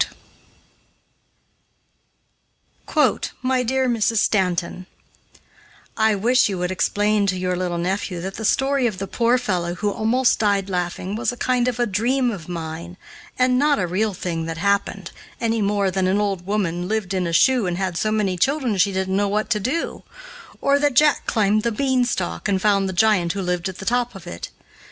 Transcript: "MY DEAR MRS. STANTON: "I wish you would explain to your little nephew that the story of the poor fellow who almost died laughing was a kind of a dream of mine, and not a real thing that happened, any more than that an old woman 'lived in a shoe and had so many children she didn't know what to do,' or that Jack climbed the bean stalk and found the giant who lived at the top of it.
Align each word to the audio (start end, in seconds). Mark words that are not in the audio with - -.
"MY 3.43 3.61
DEAR 3.61 3.87
MRS. 3.87 4.17
STANTON: 4.17 4.87
"I 5.95 6.15
wish 6.15 6.49
you 6.49 6.57
would 6.57 6.71
explain 6.71 7.27
to 7.27 7.37
your 7.37 7.55
little 7.55 7.77
nephew 7.77 8.19
that 8.19 8.33
the 8.33 8.43
story 8.43 8.87
of 8.87 8.97
the 8.97 9.05
poor 9.05 9.37
fellow 9.37 9.75
who 9.75 9.91
almost 9.91 10.39
died 10.39 10.71
laughing 10.71 11.15
was 11.15 11.31
a 11.31 11.37
kind 11.37 11.67
of 11.67 11.79
a 11.79 11.85
dream 11.85 12.31
of 12.31 12.49
mine, 12.49 12.97
and 13.37 13.59
not 13.59 13.77
a 13.77 13.85
real 13.85 14.15
thing 14.15 14.47
that 14.47 14.57
happened, 14.57 15.11
any 15.39 15.61
more 15.61 15.91
than 15.91 16.05
that 16.05 16.11
an 16.15 16.19
old 16.19 16.47
woman 16.47 16.87
'lived 16.87 17.13
in 17.13 17.27
a 17.27 17.33
shoe 17.33 17.67
and 17.67 17.77
had 17.77 17.95
so 17.95 18.11
many 18.11 18.35
children 18.39 18.75
she 18.79 18.91
didn't 18.91 19.15
know 19.15 19.29
what 19.29 19.51
to 19.51 19.59
do,' 19.59 20.01
or 20.61 20.79
that 20.79 20.95
Jack 20.95 21.27
climbed 21.27 21.61
the 21.61 21.71
bean 21.71 22.05
stalk 22.05 22.47
and 22.47 22.59
found 22.59 22.89
the 22.89 23.03
giant 23.07 23.33
who 23.33 23.41
lived 23.43 23.69
at 23.69 23.77
the 23.77 23.85
top 23.85 24.15
of 24.15 24.25
it. 24.25 24.49